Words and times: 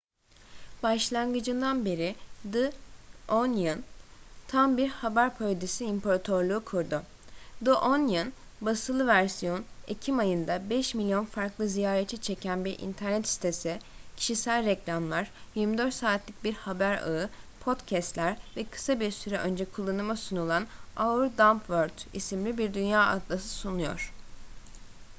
başlangıcından 0.83 1.85
beri 1.85 2.15
the 2.51 2.71
onion 3.29 3.83
tam 4.47 4.77
bir 4.77 4.87
haber 4.87 5.37
parodisi 5.37 5.85
imparatorluğu 5.85 6.65
kurdu. 6.65 7.03
the 7.65 7.73
onion; 7.73 8.33
basılı 8.61 9.07
versiyon 9.07 9.65
ekim 9.87 10.19
ayında 10.19 10.55
5.000.000 10.57 11.25
farklı 11.25 11.67
ziyaretçi 11.69 12.21
çeken 12.21 12.65
bir 12.65 12.79
internet 12.79 13.27
sitesi 13.27 13.79
kişisel 14.17 14.65
reklamlar 14.65 15.31
24 15.55 15.93
saatlik 15.93 16.43
bir 16.43 16.53
haber 16.53 16.97
ağı 17.07 17.29
podcast'ler 17.59 18.37
ve 18.57 18.63
kısa 18.63 18.99
bir 18.99 19.11
süre 19.11 19.37
önce 19.37 19.65
kullanıma 19.65 20.15
sunulan 20.15 20.67
our 20.99 21.23
dumb 21.37 21.59
world 21.59 22.13
isimli 22.13 22.57
bir 22.57 22.73
dünya 22.73 23.01
atlası 23.05 23.49
sunuyor 23.49 24.13